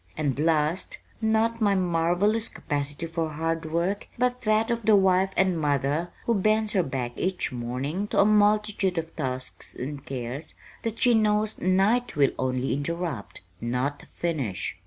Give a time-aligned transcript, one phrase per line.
[0.17, 5.59] And last, not my marvelous capacity for hard work, but that of the wife and
[5.61, 10.97] mother who bends her back each morning to a multitude of tasks and cares that
[10.99, 14.75] she knows night will only interrupt not finish."